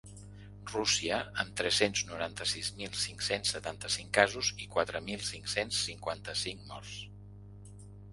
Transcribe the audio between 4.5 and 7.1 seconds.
i quatre mil cinc-cents cinquanta-cinc morts.